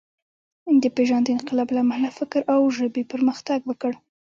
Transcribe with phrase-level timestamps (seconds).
[0.83, 3.91] د پېژاند انقلاب له امله فکر او ژبې پرمختګ وکړ.